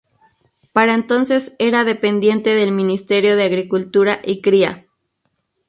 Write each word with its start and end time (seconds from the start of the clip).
Para 0.73 0.95
entonces 0.95 1.53
era 1.59 1.83
dependiente 1.83 2.55
del 2.55 2.71
Ministerio 2.71 3.35
de 3.37 3.43
Agricultura 3.43 4.19
y 4.25 4.41
Cría. 4.41 4.87